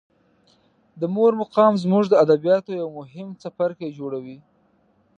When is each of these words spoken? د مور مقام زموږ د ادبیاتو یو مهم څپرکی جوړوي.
د 0.99 1.01
مور 1.15 1.31
مقام 1.41 1.73
زموږ 1.83 2.03
د 2.09 2.13
ادبیاتو 2.25 2.71
یو 2.81 2.87
مهم 2.99 3.27
څپرکی 3.41 3.89
جوړوي. 3.97 4.37